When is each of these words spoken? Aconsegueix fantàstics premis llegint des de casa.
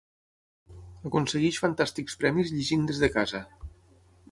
Aconsegueix 1.09 1.59
fantàstics 1.65 2.17
premis 2.23 2.55
llegint 2.55 2.91
des 2.93 3.05
de 3.05 3.13
casa. 3.19 3.45